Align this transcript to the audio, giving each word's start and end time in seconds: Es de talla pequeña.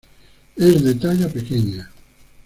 Es 0.55 0.83
de 0.83 0.95
talla 0.95 1.29
pequeña. 1.29 1.91